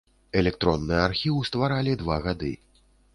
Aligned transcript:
Электронны 0.39 0.95
архіў 1.09 1.37
стваралі 1.49 1.93
два 2.01 2.17
гады. 2.25 2.51